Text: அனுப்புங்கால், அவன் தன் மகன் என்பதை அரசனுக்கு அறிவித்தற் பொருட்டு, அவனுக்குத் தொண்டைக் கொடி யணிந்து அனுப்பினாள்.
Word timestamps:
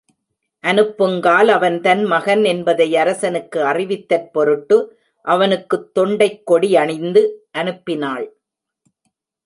அனுப்புங்கால், 0.63 1.47
அவன் 1.47 1.81
தன் 1.81 2.03
மகன் 2.03 2.43
என்பதை 2.43 2.95
அரசனுக்கு 2.95 3.59
அறிவித்தற் 3.63 4.31
பொருட்டு, 4.31 4.99
அவனுக்குத் 5.21 5.93
தொண்டைக் 5.93 6.45
கொடி 6.45 6.75
யணிந்து 6.75 7.47
அனுப்பினாள். 7.57 8.27